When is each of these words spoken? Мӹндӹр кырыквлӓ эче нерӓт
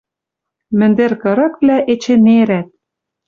Мӹндӹр 0.79 1.11
кырыквлӓ 1.21 1.77
эче 1.91 2.15
нерӓт 2.25 2.67